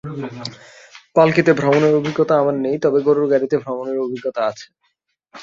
পালকিতে 1.15 1.51
ভ্রমণের 1.53 1.93
অভিজ্ঞতা 1.99 2.33
আমার 2.41 2.55
নেই 2.65 2.77
তবে 2.83 2.99
গরুর 3.07 3.27
গাড়িতে 3.31 3.55
ভ্রমণের 3.63 3.97
অভিজ্ঞতা 4.05 4.41
আছে। 4.49 4.67